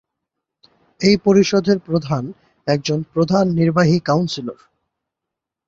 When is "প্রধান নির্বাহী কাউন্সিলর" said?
3.13-4.59